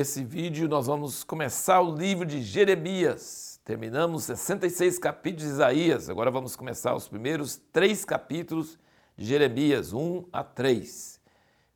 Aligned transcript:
esse 0.00 0.24
vídeo 0.24 0.66
nós 0.66 0.86
vamos 0.86 1.22
começar 1.22 1.82
o 1.82 1.94
livro 1.94 2.24
de 2.24 2.42
Jeremias. 2.42 3.60
Terminamos 3.62 4.24
66 4.24 4.98
capítulos 4.98 5.46
de 5.46 5.50
Isaías, 5.50 6.08
agora 6.08 6.30
vamos 6.30 6.56
começar 6.56 6.94
os 6.94 7.06
primeiros 7.06 7.60
três 7.70 8.02
capítulos 8.02 8.78
de 9.14 9.26
Jeremias, 9.26 9.92
1 9.92 10.24
a 10.32 10.42
3. 10.42 11.20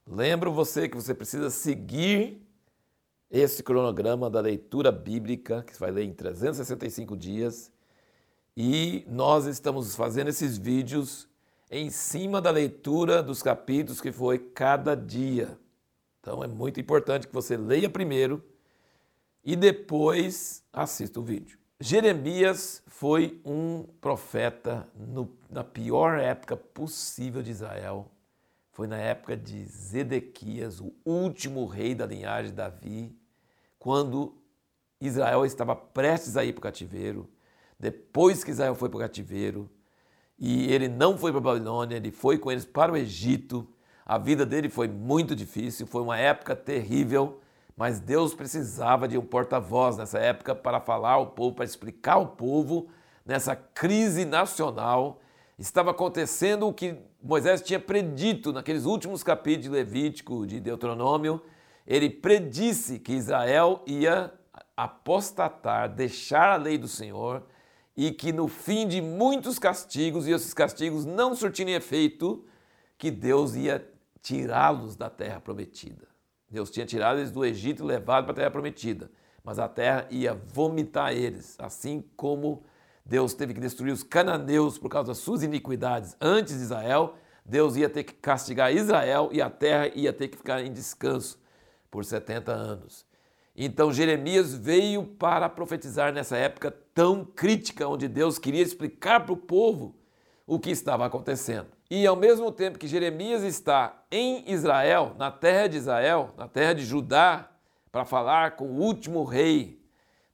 Lembro 0.07 0.51
você 0.51 0.89
que 0.89 0.97
você 0.97 1.13
precisa 1.13 1.51
seguir 1.51 2.41
esse 3.31 3.63
cronograma 3.63 4.31
da 4.31 4.41
leitura 4.41 4.91
bíblica, 4.91 5.63
que 5.63 5.75
você 5.75 5.81
vai 5.81 5.91
ler 5.91 6.05
em 6.05 6.15
365 6.15 7.15
dias, 7.19 7.71
e 8.57 9.05
nós 9.07 9.45
estamos 9.45 9.95
fazendo 9.95 10.29
esses 10.29 10.57
vídeos 10.57 11.29
em 11.71 11.91
cima 11.91 12.41
da 12.41 12.51
leitura 12.51 13.23
dos 13.23 13.43
capítulos 13.43 14.01
que 14.01 14.11
foi 14.11 14.39
cada 14.39 14.95
dia. 14.95 15.59
Então 16.25 16.43
é 16.43 16.47
muito 16.47 16.81
importante 16.81 17.27
que 17.27 17.35
você 17.35 17.55
leia 17.55 17.91
primeiro 17.91 18.43
e 19.45 19.55
depois 19.55 20.65
assista 20.73 21.21
o 21.21 21.23
vídeo. 21.23 21.59
Jeremias 21.79 22.83
foi 22.87 23.43
um 23.45 23.83
profeta 24.01 24.89
no, 24.97 25.31
na 25.51 25.63
pior 25.63 26.19
época 26.19 26.57
possível 26.57 27.43
de 27.43 27.51
Israel. 27.51 28.11
Foi 28.73 28.87
na 28.87 28.97
época 28.97 29.37
de 29.37 29.67
Zedequias, 29.67 30.81
o 30.81 30.95
último 31.05 31.67
rei 31.67 31.95
da 31.95 32.07
linhagem 32.07 32.53
de 32.53 32.57
Davi, 32.57 33.15
quando 33.79 34.35
Israel 34.99 35.45
estava 35.45 35.77
prestes 35.77 36.39
a 36.39 36.45
ir 36.45 36.55
para 36.55 36.61
o 36.61 36.63
cativeiro. 36.63 37.29
Depois 37.79 38.43
que 38.43 38.51
Israel 38.51 38.75
foi 38.75 38.89
para 38.89 38.97
o 38.97 39.01
cativeiro, 39.01 39.71
e 40.39 40.73
ele 40.73 40.89
não 40.89 41.19
foi 41.19 41.33
para 41.33 41.41
a 41.41 41.43
Babilônia, 41.53 41.97
ele 41.97 42.11
foi 42.11 42.39
com 42.39 42.51
eles 42.51 42.65
para 42.65 42.91
o 42.91 42.97
Egito. 42.97 43.69
A 44.07 44.19
vida 44.19 44.45
dele 44.45 44.69
foi 44.69 44.87
muito 44.87 45.35
difícil, 45.35 45.87
foi 45.87 46.03
uma 46.03 46.19
época 46.19 46.55
terrível, 46.55 47.41
mas 47.77 47.99
Deus 47.99 48.35
precisava 48.35 49.09
de 49.09 49.17
um 49.17 49.25
porta-voz 49.25 49.97
nessa 49.97 50.19
época 50.19 50.55
para 50.55 50.79
falar 50.79 51.13
ao 51.13 51.29
povo, 51.29 51.57
para 51.57 51.65
explicar 51.65 52.15
ao 52.15 52.27
povo 52.27 52.89
nessa 53.25 53.57
crise 53.57 54.25
nacional. 54.25 55.21
Estava 55.59 55.93
acontecendo 55.93 56.69
o 56.69 56.73
que 56.73 56.97
Moisés 57.23 57.63
tinha 57.63 57.81
predito 57.81 58.53
naqueles 58.53 58.85
últimos 58.85 59.23
capítulos 59.23 59.65
de 59.65 59.71
Levítico, 59.71 60.47
de 60.47 60.61
Deuteronômio. 60.61 61.41
Ele 61.87 62.11
predisse 62.11 62.99
que 62.99 63.13
Israel 63.15 63.83
ia 63.87 64.33
apostatar, 64.77 65.89
deixar 65.89 66.51
a 66.51 66.57
lei 66.57 66.77
do 66.77 66.89
Senhor 66.89 67.43
e 67.97 68.11
que 68.11 68.33
no 68.33 68.49
fim 68.49 68.87
de 68.87 69.01
muitos 69.01 69.59
castigos, 69.59 70.27
e 70.27 70.33
esses 70.33 70.53
castigos 70.53 71.05
não 71.05 71.35
surtirem 71.35 71.75
efeito, 71.75 72.45
que 72.99 73.11
Deus 73.11 73.55
ia 73.55 73.94
tirá-los 74.25 74.97
da 74.97 75.11
terra 75.11 75.39
prometida. 75.39 76.09
Deus 76.51 76.71
tinha 76.71 76.87
tirado 76.87 77.19
eles 77.19 77.31
do 77.31 77.45
Egito 77.45 77.83
e 77.83 77.87
levado 77.87 78.25
para 78.25 78.33
a 78.33 78.37
terra 78.37 78.51
prometida, 78.51 79.11
mas 79.45 79.59
a 79.59 79.69
terra 79.69 80.09
ia 80.11 80.33
vomitar 80.35 81.13
eles, 81.13 81.57
assim 81.59 82.03
como 82.17 82.65
Deus 83.05 83.35
teve 83.35 83.53
que 83.53 83.61
destruir 83.61 83.93
os 83.93 84.03
cananeus 84.03 84.79
por 84.79 84.89
causa 84.89 85.09
das 85.09 85.19
suas 85.19 85.43
iniquidades 85.43 86.17
antes 86.19 86.57
de 86.57 86.63
Israel, 86.63 87.17
Deus 87.45 87.77
ia 87.77 87.91
ter 87.91 88.03
que 88.03 88.15
castigar 88.15 88.75
Israel 88.75 89.29
e 89.31 89.43
a 89.43 89.51
terra 89.51 89.89
ia 89.89 90.11
ter 90.11 90.29
que 90.29 90.39
ficar 90.39 90.65
em 90.65 90.73
descanso 90.73 91.39
por 91.91 92.03
70 92.03 92.51
anos. 92.51 93.05
Então 93.55 93.93
Jeremias 93.93 94.55
veio 94.55 95.05
para 95.05 95.51
profetizar 95.51 96.15
nessa 96.15 96.39
época 96.39 96.75
tão 96.95 97.27
crítica, 97.27 97.87
onde 97.87 98.09
Deus 98.09 98.39
queria 98.39 98.63
explicar 98.63 99.21
para 99.21 99.35
o 99.35 99.37
povo 99.37 99.95
o 100.47 100.59
que 100.59 100.71
estava 100.71 101.05
acontecendo. 101.05 101.69
E 101.91 102.07
ao 102.07 102.17
mesmo 102.17 102.51
tempo 102.51 102.79
que 102.79 102.89
Jeremias 102.89 103.43
está 103.43 104.05
em 104.11 104.51
Israel, 104.51 105.15
na 105.19 105.31
terra 105.31 105.69
de 105.69 105.77
Israel, 105.77 106.31
na 106.37 106.49
terra 106.49 106.73
de 106.73 106.85
Judá, 106.85 107.51
para 107.93 108.05
falar 108.05 108.57
com 108.57 108.67
o 108.67 108.81
último 108.81 109.23
rei 109.25 109.81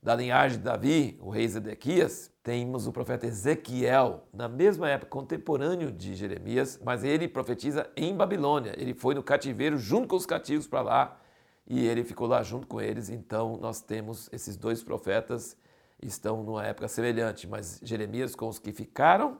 da 0.01 0.15
linhagem 0.15 0.57
de 0.57 0.63
Davi, 0.63 1.19
o 1.21 1.29
rei 1.29 1.47
Zedequias, 1.47 2.31
temos 2.41 2.87
o 2.87 2.91
profeta 2.91 3.27
Ezequiel, 3.27 4.25
na 4.33 4.47
mesma 4.47 4.89
época, 4.89 5.11
contemporâneo 5.11 5.91
de 5.91 6.15
Jeremias, 6.15 6.79
mas 6.83 7.03
ele 7.03 7.27
profetiza 7.27 7.87
em 7.95 8.15
Babilônia. 8.15 8.73
Ele 8.77 8.95
foi 8.95 9.13
no 9.13 9.21
cativeiro 9.21 9.77
junto 9.77 10.07
com 10.07 10.15
os 10.15 10.25
cativos 10.25 10.65
para 10.65 10.81
lá 10.81 11.21
e 11.67 11.85
ele 11.85 12.03
ficou 12.03 12.25
lá 12.27 12.41
junto 12.41 12.65
com 12.65 12.81
eles. 12.81 13.09
Então 13.09 13.57
nós 13.57 13.81
temos 13.81 14.27
esses 14.31 14.57
dois 14.57 14.81
profetas 14.81 15.55
estão 16.01 16.41
numa 16.43 16.65
época 16.65 16.87
semelhante, 16.87 17.47
mas 17.47 17.79
Jeremias 17.83 18.33
com 18.35 18.47
os 18.47 18.57
que 18.57 18.71
ficaram 18.71 19.37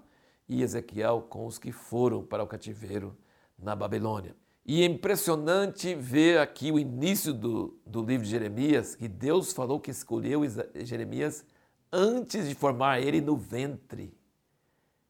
e 0.52 0.62
Ezequiel 0.62 1.26
com 1.30 1.46
os 1.46 1.58
que 1.58 1.72
foram 1.72 2.24
para 2.24 2.44
o 2.44 2.48
cativeiro 2.48 3.18
na 3.58 3.76
Babilônia. 3.76 4.36
E 4.66 4.84
é 4.84 4.86
impressionante 4.86 5.96
ver 5.96 6.40
aqui 6.40 6.72
o 6.72 6.78
início 6.78 7.34
do, 7.34 7.80
do 7.86 8.04
livro 8.04 8.26
de 8.26 8.32
Jeremias, 8.32 8.96
que 8.96 9.08
Deus 9.08 9.54
falou 9.54 9.80
que 9.80 9.90
escolheu 9.90 10.42
Jeremias 10.84 11.46
antes 11.92 12.48
de 12.48 12.54
formar 12.54 13.00
ele 13.00 13.22
no 13.22 13.36
ventre. 13.36 14.14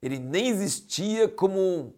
Ele 0.01 0.19
nem 0.19 0.47
existia 0.47 1.27
como, 1.27 1.93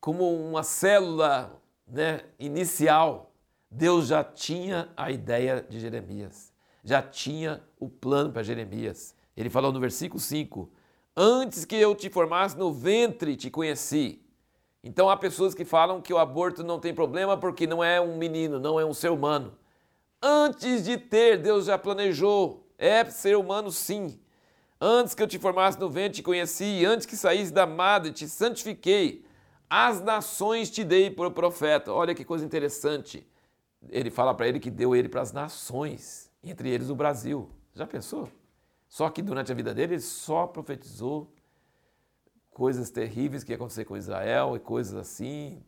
como 0.00 0.28
uma 0.34 0.62
célula 0.62 1.62
né, 1.86 2.22
inicial 2.38 3.30
Deus 3.70 4.08
já 4.08 4.24
tinha 4.24 4.88
a 4.96 5.12
ideia 5.12 5.64
de 5.68 5.78
Jeremias, 5.78 6.52
já 6.82 7.00
tinha 7.00 7.62
o 7.78 7.88
plano 7.88 8.32
para 8.32 8.42
Jeremias. 8.42 9.14
Ele 9.36 9.48
falou 9.48 9.72
no 9.72 9.78
versículo 9.78 10.18
5: 10.18 10.68
Antes 11.22 11.66
que 11.66 11.76
eu 11.76 11.94
te 11.94 12.08
formasse 12.08 12.56
no 12.56 12.72
ventre, 12.72 13.36
te 13.36 13.50
conheci. 13.50 14.22
Então 14.82 15.10
há 15.10 15.16
pessoas 15.18 15.54
que 15.54 15.66
falam 15.66 16.00
que 16.00 16.14
o 16.14 16.18
aborto 16.18 16.64
não 16.64 16.80
tem 16.80 16.94
problema 16.94 17.36
porque 17.36 17.66
não 17.66 17.84
é 17.84 18.00
um 18.00 18.16
menino, 18.16 18.58
não 18.58 18.80
é 18.80 18.86
um 18.86 18.94
ser 18.94 19.10
humano. 19.10 19.52
Antes 20.22 20.82
de 20.82 20.96
ter, 20.96 21.36
Deus 21.36 21.66
já 21.66 21.76
planejou. 21.76 22.66
É 22.78 23.04
ser 23.04 23.36
humano, 23.36 23.70
sim. 23.70 24.18
Antes 24.80 25.14
que 25.14 25.22
eu 25.22 25.26
te 25.26 25.38
formasse 25.38 25.78
no 25.78 25.90
ventre, 25.90 26.16
te 26.16 26.22
conheci. 26.22 26.86
Antes 26.86 27.04
que 27.04 27.16
saísse 27.16 27.52
da 27.52 27.66
madre, 27.66 28.12
te 28.12 28.26
santifiquei. 28.26 29.22
As 29.68 30.00
nações 30.00 30.70
te 30.70 30.82
dei 30.82 31.10
por 31.10 31.30
profeta. 31.32 31.92
Olha 31.92 32.14
que 32.14 32.24
coisa 32.24 32.46
interessante 32.46 33.26
ele 33.88 34.10
fala 34.10 34.34
para 34.34 34.48
ele 34.48 34.60
que 34.60 34.70
deu 34.70 34.94
ele 34.94 35.08
para 35.08 35.22
as 35.22 35.32
nações, 35.32 36.30
entre 36.42 36.68
eles 36.68 36.90
o 36.90 36.94
Brasil. 36.94 37.50
Já 37.74 37.86
pensou? 37.86 38.28
Só 38.90 39.08
que 39.08 39.22
durante 39.22 39.52
a 39.52 39.54
vida 39.54 39.72
dele 39.72 39.94
ele 39.94 40.00
só 40.02 40.48
profetizou 40.48 41.32
coisas 42.50 42.90
terríveis 42.90 43.44
que 43.44 43.52
ia 43.52 43.56
acontecer 43.56 43.84
com 43.84 43.96
Israel 43.96 44.56
e 44.56 44.58
coisas 44.58 44.96
assim. 44.96 45.64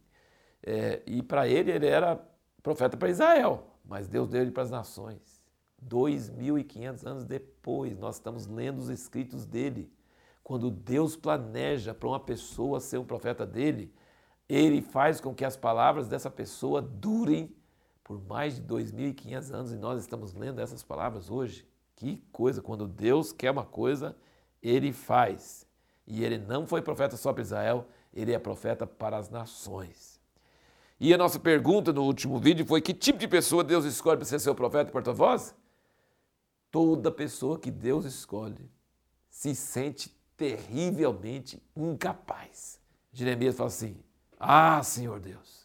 É, 0.60 1.00
e 1.06 1.22
para 1.22 1.47
ele 1.47 1.71
ele 1.71 1.87
era 1.87 2.21
profeta 2.65 2.97
para 2.97 3.09
Israel, 3.09 3.65
mas 3.84 4.09
Deus 4.09 4.28
deu 4.28 4.43
ele 4.43 4.50
para 4.50 4.65
as 4.65 4.71
nações. 4.71 5.41
2.500 5.88 7.06
anos 7.06 7.25
depois, 7.25 7.97
nós 7.97 8.16
estamos 8.16 8.49
lendo 8.49 8.78
os 8.78 8.88
escritos 8.88 9.47
dele. 9.47 9.93
Quando 10.43 10.69
Deus 10.69 11.16
planeja 11.16 11.94
para 11.94 12.09
uma 12.09 12.21
pessoa 12.21 12.81
ser 12.81 12.99
um 12.99 13.04
profeta 13.04 13.47
dele, 13.47 13.94
ele 14.49 14.83
faz 14.83 15.21
com 15.21 15.33
que 15.33 15.44
as 15.44 15.56
palavras 15.56 16.09
dessa 16.09 16.28
pessoa 16.28 16.83
durem 16.83 17.54
por 18.03 18.21
mais 18.27 18.56
de 18.56 18.62
2.500 18.62 19.54
anos 19.54 19.72
e 19.72 19.77
nós 19.77 20.00
estamos 20.00 20.34
lendo 20.34 20.60
essas 20.60 20.83
palavras 20.83 21.31
hoje. 21.31 21.65
Que 21.97 22.22
coisa, 22.32 22.62
quando 22.62 22.86
Deus 22.86 23.32
quer 23.32 23.50
uma 23.50 23.64
coisa, 23.64 24.16
ele 24.62 24.92
faz. 24.92 25.66
E 26.06 26.25
ele 26.25 26.38
não 26.38 26.66
foi 26.66 26.82
profeta 26.82 27.16
só 27.16 27.32
para 27.32 27.42
Israel, 27.42 27.86
ele 28.12 28.32
é 28.32 28.38
profeta 28.38 28.86
para 28.86 29.16
as 29.16 29.30
nações. 29.30 30.20
E 30.98 31.12
a 31.12 31.19
nossa 31.19 31.38
pergunta 31.38 31.92
no 31.92 32.03
último 32.04 32.38
vídeo 32.38 32.66
foi: 32.66 32.80
que 32.80 32.94
tipo 32.94 33.19
de 33.19 33.28
pessoa 33.28 33.64
Deus 33.64 33.84
escolhe 33.84 34.16
para 34.16 34.26
ser 34.26 34.38
seu 34.41 34.54
profeta 34.54 34.91
e 34.91 34.92
porta-voz? 34.92 35.54
Toda 36.70 37.10
pessoa 37.10 37.58
que 37.58 37.70
Deus 37.70 38.04
escolhe 38.04 38.71
se 39.28 39.54
sente 39.54 40.09
terrivelmente 40.36 41.62
incapaz. 41.77 42.80
Jeremias 43.12 43.56
fala 43.56 43.68
assim: 43.68 43.97
Ah, 44.39 44.83
Senhor 44.83 45.21
Deus, 45.21 45.62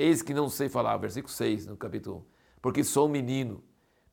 Eis 0.00 0.22
que 0.22 0.32
não 0.32 0.48
sei 0.48 0.68
falar, 0.68 0.96
versículo 0.96 1.32
6 1.32 1.66
no 1.66 1.76
capítulo 1.76 2.18
1, 2.18 2.24
porque 2.62 2.84
sou 2.84 3.08
menino. 3.08 3.64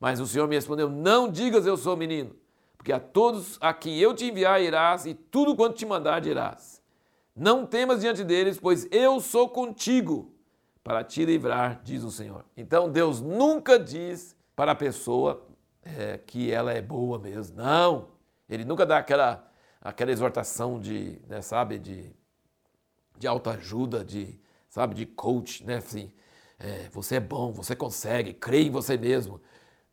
Mas 0.05 0.19
o 0.19 0.27
Senhor 0.27 0.47
me 0.47 0.53
respondeu: 0.53 0.87
Não 0.87 1.27
digas 1.27 1.65
eu 1.65 1.75
sou 1.75 1.97
menino, 1.97 2.35
porque 2.77 2.93
a 2.93 2.99
todos 2.99 3.57
a 3.59 3.73
quem 3.73 3.97
eu 3.97 4.13
te 4.13 4.25
enviar 4.25 4.61
irás, 4.61 5.07
e 5.07 5.15
tudo 5.15 5.55
quanto 5.55 5.77
te 5.77 5.83
mandar 5.83 6.21
dirás. 6.21 6.79
Não 7.35 7.65
temas 7.65 8.01
diante 8.01 8.23
deles, 8.23 8.59
pois 8.59 8.87
eu 8.91 9.19
sou 9.19 9.49
contigo 9.49 10.31
para 10.83 11.03
te 11.03 11.25
livrar, 11.25 11.81
diz 11.83 12.03
o 12.03 12.11
Senhor. 12.11 12.45
Então 12.55 12.87
Deus 12.87 13.19
nunca 13.19 13.79
diz 13.79 14.37
para 14.55 14.73
a 14.73 14.75
pessoa 14.75 15.43
é, 15.81 16.19
que 16.19 16.51
ela 16.51 16.71
é 16.71 16.83
boa 16.83 17.17
mesmo. 17.17 17.57
Não. 17.57 18.09
Ele 18.47 18.63
nunca 18.63 18.85
dá 18.85 18.99
aquela, 18.99 19.51
aquela 19.81 20.11
exortação 20.11 20.79
de, 20.79 21.19
né, 21.27 21.41
sabe, 21.41 21.79
de, 21.79 22.15
de 23.17 23.25
autoajuda, 23.25 24.05
de 24.05 24.39
sabe, 24.69 24.93
de 24.93 25.07
coach, 25.07 25.65
né? 25.65 25.77
Assim, 25.77 26.11
é, 26.59 26.89
você 26.91 27.15
é 27.15 27.19
bom, 27.19 27.51
você 27.51 27.75
consegue, 27.75 28.35
creia 28.35 28.67
em 28.67 28.69
você 28.69 28.95
mesmo. 28.99 29.41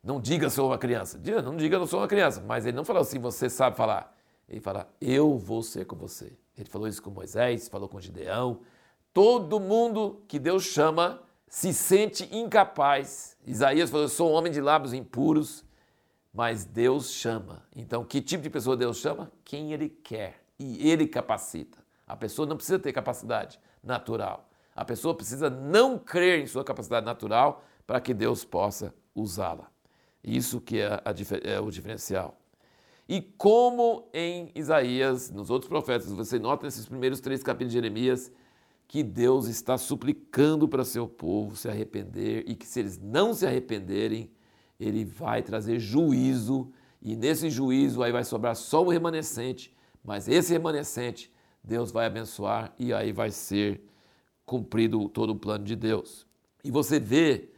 Não 0.03 0.19
diga 0.19 0.49
sou 0.49 0.67
uma 0.67 0.77
criança. 0.77 1.19
Não 1.41 1.55
diga 1.55 1.79
não 1.79 1.87
sou 1.87 2.01
uma 2.01 2.07
criança. 2.07 2.43
Mas 2.45 2.65
ele 2.65 2.75
não 2.75 2.83
falou 2.83 3.01
assim, 3.01 3.19
você 3.19 3.49
sabe 3.49 3.77
falar. 3.77 4.13
Ele 4.49 4.59
fala, 4.59 4.89
eu 4.99 5.37
vou 5.37 5.63
ser 5.63 5.85
com 5.85 5.95
você. 5.95 6.37
Ele 6.57 6.69
falou 6.69 6.87
isso 6.87 7.01
com 7.01 7.09
Moisés, 7.09 7.69
falou 7.69 7.87
com 7.87 7.99
Gideão. 7.99 8.59
Todo 9.13 9.59
mundo 9.59 10.21
que 10.27 10.37
Deus 10.37 10.63
chama 10.63 11.21
se 11.47 11.71
sente 11.71 12.27
incapaz. 12.35 13.37
Isaías 13.45 13.91
falou: 13.91 14.05
Eu 14.05 14.09
sou 14.09 14.31
um 14.31 14.33
homem 14.33 14.51
de 14.51 14.59
lábios 14.59 14.91
impuros, 14.91 15.63
mas 16.33 16.65
Deus 16.65 17.11
chama. 17.11 17.63
Então, 17.75 18.03
que 18.03 18.21
tipo 18.21 18.41
de 18.41 18.49
pessoa 18.49 18.75
Deus 18.75 18.97
chama? 18.97 19.31
Quem 19.45 19.71
Ele 19.71 19.87
quer 19.87 20.43
e 20.57 20.89
Ele 20.89 21.07
capacita. 21.07 21.77
A 22.07 22.15
pessoa 22.15 22.47
não 22.47 22.55
precisa 22.55 22.79
ter 22.79 22.91
capacidade 22.91 23.59
natural. 23.83 24.49
A 24.75 24.83
pessoa 24.83 25.13
precisa 25.13 25.49
não 25.49 25.99
crer 25.99 26.39
em 26.39 26.47
sua 26.47 26.63
capacidade 26.63 27.05
natural 27.05 27.63
para 27.85 28.01
que 28.01 28.15
Deus 28.15 28.43
possa 28.43 28.93
usá-la. 29.13 29.72
Isso 30.23 30.61
que 30.61 30.79
é, 30.79 30.87
a, 30.87 31.03
é, 31.43 31.59
o 31.59 31.69
diferencial. 31.69 32.37
E 33.07 33.21
como 33.21 34.07
em 34.13 34.51
Isaías, 34.55 35.29
nos 35.29 35.49
outros 35.49 35.67
profetas, 35.67 36.09
você 36.11 36.39
nota 36.39 36.65
nesses 36.65 36.85
primeiros 36.85 37.19
três 37.19 37.43
capítulos 37.43 37.73
de 37.73 37.77
Jeremias, 37.77 38.31
que 38.87 39.03
Deus 39.03 39.47
está 39.47 39.77
suplicando 39.77 40.67
para 40.67 40.85
seu 40.85 41.07
povo 41.07 41.55
se 41.55 41.67
arrepender 41.67 42.45
e 42.47 42.55
que 42.55 42.65
se 42.65 42.79
eles 42.79 42.97
não 42.97 43.33
se 43.33 43.45
arrependerem, 43.45 44.31
ele 44.79 45.03
vai 45.03 45.41
trazer 45.41 45.79
juízo 45.79 46.71
e 47.01 47.15
nesse 47.15 47.49
juízo 47.49 48.01
aí 48.01 48.11
vai 48.11 48.23
sobrar 48.23 48.55
só 48.55 48.83
o 48.83 48.89
remanescente, 48.89 49.75
mas 50.03 50.27
esse 50.27 50.53
remanescente 50.53 51.31
Deus 51.63 51.91
vai 51.91 52.05
abençoar 52.05 52.73
e 52.77 52.93
aí 52.93 53.11
vai 53.11 53.31
ser 53.31 53.81
cumprido 54.45 55.07
todo 55.09 55.31
o 55.31 55.35
plano 55.35 55.63
de 55.63 55.75
Deus. 55.75 56.27
E 56.63 56.69
você 56.69 56.99
vê 56.99 57.49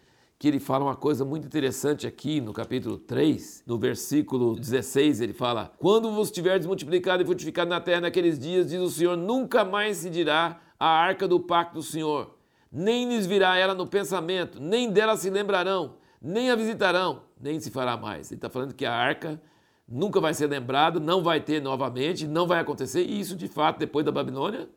que 0.45 0.50
ele 0.50 0.59
fala 0.59 0.86
uma 0.86 0.95
coisa 0.95 1.25
muito 1.25 1.47
interessante 1.47 2.06
aqui 2.06 2.39
no 2.39 2.53
capítulo 2.53 3.00
3, 3.00 3.63
no 3.65 3.80
versículo 3.80 4.56
16, 4.56 5.19
ele 5.19 5.33
fala: 5.33 5.74
Quando 5.80 6.12
vos 6.12 6.30
tiverdes 6.30 6.68
multiplicado 6.68 7.24
e 7.24 7.25
frutificado 7.25 7.68
na 7.68 7.81
terra 7.81 8.01
naqueles 8.01 8.38
dias, 8.38 8.69
diz 8.69 8.80
o 8.80 8.92
Senhor, 8.92 9.18
nunca 9.18 9.65
mais 9.65 9.97
se 9.97 10.07
dirá 10.07 10.62
a 10.80 10.88
arca 10.88 11.27
do 11.27 11.39
pacto 11.39 11.74
do 11.74 11.81
Senhor, 11.81 12.38
nem 12.71 13.09
lhes 13.09 13.25
virá 13.25 13.57
ela 13.57 13.74
no 13.74 13.88
pensamento, 13.88 14.62
nem 14.62 14.92
dela 14.92 15.18
se 15.18 15.31
lembrarão, 15.31 15.95
nem 16.21 16.51
a 16.51 16.56
visitarão, 16.56 17.24
nem 17.41 17.59
se 17.59 17.71
fará 17.71 17.98
mais. 17.98 18.30
Ele 18.30 18.38
está 18.38 18.48
falando 18.48 18.75
que 18.75 18.86
a 18.86 18.94
arca 18.94 19.41
nunca 19.89 20.21
vai 20.21 20.36
ser 20.36 20.45
lembrada, 20.45 21.00
não 21.00 21.24
vai 21.24 21.39
ter 21.39 21.59
novamente, 21.59 22.27
não 22.27 22.45
vai 22.45 22.59
acontecer, 22.59 23.01
e 23.01 23.19
isso 23.19 23.36
de 23.36 23.48
fato, 23.48 23.80
depois 23.80 24.06
da 24.06 24.12
Babilônia, 24.12 24.69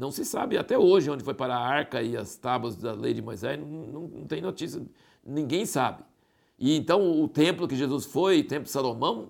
não 0.00 0.10
se 0.10 0.24
sabe 0.24 0.56
até 0.56 0.78
hoje 0.78 1.10
onde 1.10 1.22
foi 1.22 1.34
para 1.34 1.54
a 1.54 1.60
arca 1.60 2.02
e 2.02 2.16
as 2.16 2.34
tábuas 2.34 2.74
da 2.74 2.92
lei 2.92 3.12
de 3.12 3.20
Moisés, 3.20 3.60
não, 3.60 3.66
não, 3.66 4.00
não 4.08 4.24
tem 4.24 4.40
notícia, 4.40 4.82
ninguém 5.22 5.66
sabe. 5.66 6.02
E 6.58 6.74
então 6.74 7.22
o 7.22 7.28
templo 7.28 7.68
que 7.68 7.76
Jesus 7.76 8.06
foi, 8.06 8.40
o 8.40 8.46
templo 8.46 8.64
de 8.64 8.70
Salomão, 8.70 9.28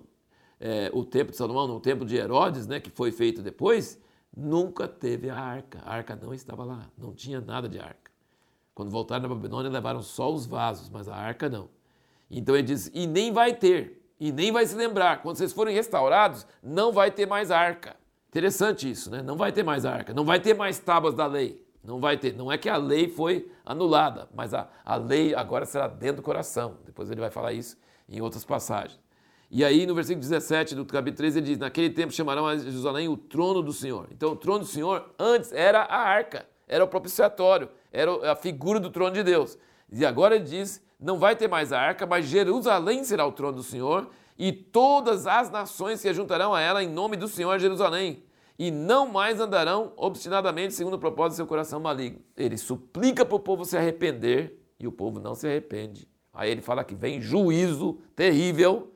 é, 0.59 0.89
o 0.93 1.03
templo 1.03 1.31
de 1.31 1.37
Salomão, 1.37 1.67
no 1.67 1.79
templo 1.81 2.05
de 2.05 2.15
Herodes, 2.15 2.67
né, 2.67 2.79
que 2.79 2.89
foi 2.89 3.11
feito 3.11 3.41
depois, 3.41 3.99
nunca 4.35 4.87
teve 4.87 5.29
a 5.29 5.37
arca. 5.37 5.81
A 5.83 5.93
arca 5.93 6.15
não 6.15 6.33
estava 6.33 6.63
lá, 6.63 6.89
não 6.97 7.13
tinha 7.13 7.41
nada 7.41 7.67
de 7.67 7.77
arca. 7.77 8.09
Quando 8.73 8.89
voltaram 8.89 9.23
na 9.23 9.35
Babilônia, 9.35 9.69
levaram 9.69 10.01
só 10.01 10.31
os 10.31 10.45
vasos, 10.45 10.89
mas 10.89 11.09
a 11.09 11.15
arca 11.15 11.49
não. 11.49 11.69
Então 12.29 12.55
ele 12.55 12.63
diz: 12.63 12.89
e 12.93 13.05
nem 13.05 13.33
vai 13.33 13.53
ter, 13.53 14.01
e 14.17 14.31
nem 14.31 14.51
vai 14.51 14.65
se 14.65 14.75
lembrar. 14.75 15.21
Quando 15.21 15.35
vocês 15.35 15.51
forem 15.51 15.75
restaurados, 15.75 16.47
não 16.63 16.93
vai 16.93 17.11
ter 17.11 17.25
mais 17.27 17.51
arca. 17.51 17.95
Interessante 18.31 18.89
isso, 18.89 19.11
né? 19.11 19.21
Não 19.21 19.35
vai 19.35 19.51
ter 19.51 19.61
mais 19.61 19.85
arca, 19.85 20.13
não 20.13 20.23
vai 20.23 20.39
ter 20.39 20.53
mais 20.53 20.79
tábuas 20.79 21.13
da 21.13 21.25
lei. 21.25 21.61
Não 21.83 21.99
vai 21.99 22.15
ter. 22.15 22.33
Não 22.33 22.49
é 22.49 22.57
que 22.57 22.69
a 22.69 22.77
lei 22.77 23.09
foi 23.09 23.51
anulada, 23.65 24.29
mas 24.33 24.53
a, 24.53 24.69
a 24.85 24.95
lei 24.95 25.35
agora 25.35 25.65
será 25.65 25.85
dentro 25.85 26.17
do 26.17 26.21
coração. 26.21 26.77
Depois 26.85 27.11
ele 27.11 27.19
vai 27.19 27.29
falar 27.29 27.51
isso 27.51 27.77
em 28.07 28.21
outras 28.21 28.45
passagens. 28.45 28.97
E 29.49 29.65
aí 29.65 29.85
no 29.85 29.93
versículo 29.93 30.21
17 30.21 30.75
do 30.75 30.85
capítulo 30.85 31.17
13 31.17 31.39
ele 31.39 31.45
diz: 31.47 31.57
Naquele 31.57 31.89
tempo 31.89 32.13
chamarão 32.13 32.47
a 32.47 32.55
Jerusalém 32.55 33.09
o 33.09 33.17
trono 33.17 33.61
do 33.61 33.73
Senhor. 33.73 34.07
Então 34.11 34.31
o 34.31 34.35
trono 34.37 34.59
do 34.59 34.65
Senhor 34.65 35.13
antes 35.19 35.51
era 35.51 35.81
a 35.81 35.97
arca, 35.97 36.45
era 36.69 36.85
o 36.85 36.87
propiciatório, 36.87 37.67
era 37.91 38.31
a 38.31 38.35
figura 38.37 38.79
do 38.79 38.89
trono 38.89 39.11
de 39.11 39.23
Deus. 39.23 39.57
E 39.91 40.05
agora 40.05 40.35
ele 40.35 40.45
diz: 40.45 40.81
Não 40.97 41.19
vai 41.19 41.35
ter 41.35 41.49
mais 41.49 41.73
a 41.73 41.81
arca, 41.81 42.05
mas 42.05 42.27
Jerusalém 42.27 43.03
será 43.03 43.25
o 43.25 43.31
trono 43.33 43.57
do 43.57 43.63
Senhor 43.63 44.09
e 44.41 44.51
todas 44.51 45.27
as 45.27 45.51
nações 45.51 45.99
se 45.99 46.11
juntarão 46.15 46.51
a 46.51 46.59
ela 46.59 46.83
em 46.83 46.89
nome 46.89 47.15
do 47.15 47.27
Senhor 47.27 47.59
Jerusalém, 47.59 48.23
e 48.57 48.71
não 48.71 49.07
mais 49.07 49.39
andarão 49.39 49.93
obstinadamente 49.95 50.73
segundo 50.73 50.95
o 50.95 50.99
propósito 50.99 51.33
do 51.33 51.35
seu 51.35 51.45
coração 51.45 51.79
maligno. 51.79 52.21
Ele 52.35 52.57
suplica 52.57 53.23
para 53.23 53.35
o 53.35 53.39
povo 53.39 53.63
se 53.65 53.77
arrepender 53.77 54.59
e 54.79 54.87
o 54.87 54.91
povo 54.91 55.19
não 55.19 55.35
se 55.35 55.45
arrepende. 55.45 56.09
Aí 56.33 56.49
ele 56.49 56.59
fala 56.59 56.83
que 56.83 56.95
vem 56.95 57.21
juízo 57.21 57.99
terrível, 58.15 58.91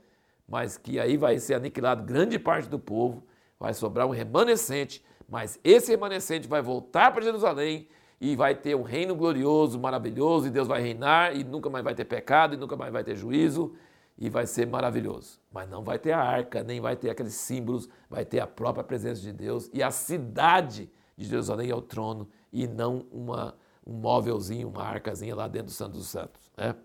mas 0.50 0.80
que 0.80 1.00
aí 1.00 1.16
vai 1.16 1.38
ser 1.38 1.54
aniquilado 1.54 2.02
grande 2.02 2.40
parte 2.40 2.68
do 2.68 2.80
povo, 2.80 3.24
vai 3.60 3.76
sobrar 3.76 4.08
um 4.08 4.12
remanescente, 4.12 5.06
mas 5.30 5.60
esse 5.64 5.92
remanescente 5.92 6.48
vai 6.48 6.64
voltar 6.64 7.14
para 7.14 7.22
Jerusalém 7.22 7.88
e 8.20 8.36
vai 8.36 8.56
ter 8.56 8.76
um 8.76 8.82
reino 8.82 9.14
glorioso, 9.14 9.80
maravilhoso, 9.80 10.48
e 10.48 10.50
Deus 10.50 10.68
vai 10.68 10.82
reinar, 10.82 11.36
e 11.36 11.44
nunca 11.44 11.70
mais 11.70 11.84
vai 11.84 11.94
ter 11.94 12.06
pecado, 12.06 12.56
e 12.56 12.58
nunca 12.58 12.76
mais 12.76 12.92
vai 12.92 13.04
ter 13.04 13.16
juízo, 13.16 13.76
e 14.18 14.30
vai 14.30 14.48
ser 14.48 14.68
maravilhoso. 14.68 15.40
Mas 15.52 15.70
não 15.70 15.84
vai 15.84 16.00
ter 16.00 16.12
a 16.12 16.20
arca, 16.20 16.64
nem 16.64 16.80
vai 16.80 16.96
ter 16.96 17.10
aqueles 17.10 17.34
símbolos, 17.34 17.90
vai 18.10 18.26
ter 18.26 18.40
a 18.40 18.48
própria 18.48 18.84
presença 18.84 19.22
de 19.22 19.34
Deus 19.34 19.70
e 19.74 19.84
a 19.84 19.92
cidade 19.92 20.90
de 21.18 21.26
Jerusalém 21.26 21.70
é 21.70 21.76
o 21.76 21.82
trono 21.82 22.28
e 22.52 22.68
não 22.68 23.06
uma, 23.12 23.56
um 23.86 23.94
móvelzinho, 23.94 24.70
uma 24.70 24.84
arcazinha 24.84 25.36
lá 25.36 25.48
dentro 25.48 25.68
do 25.68 25.74
Santo 25.74 25.94
dos 25.94 26.08
Santos. 26.08 26.52
Né? 26.58 26.76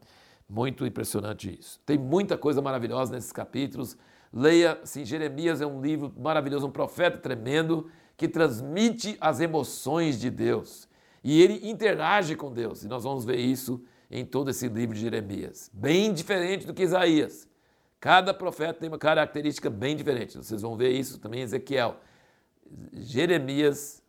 Muito 0.48 0.84
impressionante 0.84 1.56
isso. 1.58 1.80
Tem 1.86 1.98
muita 1.98 2.36
coisa 2.36 2.60
maravilhosa 2.60 3.12
nesses 3.12 3.32
capítulos. 3.32 3.96
Leia, 4.32 4.80
sim, 4.84 5.04
Jeremias 5.04 5.60
é 5.60 5.66
um 5.66 5.80
livro 5.80 6.12
maravilhoso, 6.16 6.66
um 6.66 6.70
profeta 6.70 7.18
tremendo 7.18 7.90
que 8.16 8.28
transmite 8.28 9.16
as 9.20 9.40
emoções 9.40 10.20
de 10.20 10.30
Deus. 10.30 10.88
E 11.22 11.40
ele 11.40 11.68
interage 11.68 12.34
com 12.34 12.52
Deus. 12.52 12.82
E 12.82 12.88
nós 12.88 13.04
vamos 13.04 13.24
ver 13.24 13.38
isso 13.38 13.82
em 14.10 14.24
todo 14.24 14.50
esse 14.50 14.68
livro 14.68 14.94
de 14.94 15.00
Jeremias. 15.02 15.70
Bem 15.72 16.12
diferente 16.12 16.66
do 16.66 16.74
que 16.74 16.82
Isaías. 16.82 17.48
Cada 18.00 18.34
profeta 18.34 18.80
tem 18.80 18.88
uma 18.88 18.98
característica 18.98 19.70
bem 19.70 19.94
diferente. 19.94 20.36
Vocês 20.36 20.62
vão 20.62 20.76
ver 20.76 20.90
isso 20.90 21.18
também 21.18 21.40
em 21.40 21.44
Ezequiel. 21.44 21.96
Jeremias, 22.92 24.02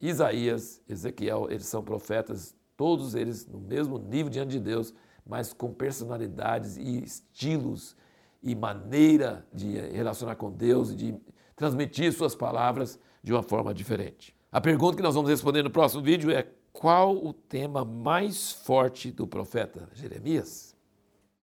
Isaías, 0.00 0.80
Ezequiel, 0.88 1.48
eles 1.50 1.66
são 1.66 1.82
profetas, 1.82 2.54
todos 2.76 3.14
eles 3.14 3.46
no 3.46 3.58
mesmo 3.58 3.98
nível 3.98 4.30
diante 4.30 4.50
de 4.50 4.60
Deus, 4.60 4.94
mas 5.26 5.52
com 5.52 5.72
personalidades 5.72 6.76
e 6.76 7.02
estilos 7.02 7.96
e 8.42 8.54
maneira 8.54 9.46
de 9.52 9.78
relacionar 9.90 10.36
com 10.36 10.50
Deus 10.50 10.90
e 10.90 10.96
de 10.96 11.20
transmitir 11.56 12.12
suas 12.12 12.34
palavras 12.34 12.98
de 13.22 13.32
uma 13.32 13.42
forma 13.42 13.74
diferente. 13.74 14.34
A 14.50 14.60
pergunta 14.60 14.96
que 14.96 15.02
nós 15.02 15.14
vamos 15.14 15.28
responder 15.28 15.62
no 15.62 15.70
próximo 15.70 16.02
vídeo 16.02 16.30
é 16.30 16.46
qual 16.78 17.16
o 17.16 17.32
tema 17.32 17.84
mais 17.84 18.52
forte 18.52 19.10
do 19.10 19.26
profeta 19.26 19.88
Jeremias? 19.94 20.77